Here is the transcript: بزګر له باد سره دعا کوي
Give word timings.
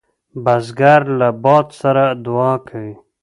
بزګر 0.43 1.01
له 1.19 1.27
باد 1.43 1.67
سره 1.81 2.03
دعا 2.25 2.53
کوي 2.67 2.95